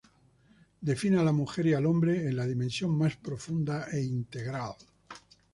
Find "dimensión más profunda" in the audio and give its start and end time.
2.47-3.85